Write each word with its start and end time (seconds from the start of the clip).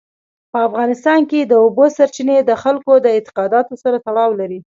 په 0.51 0.59
افغانستان 0.67 1.19
کې 1.29 1.39
د 1.43 1.53
اوبو 1.63 1.85
سرچینې 1.97 2.37
د 2.43 2.51
خلکو 2.63 2.93
د 3.05 3.07
اعتقاداتو 3.15 3.73
سره 3.83 3.97
تړاو 4.05 4.31
لري. 4.39 4.59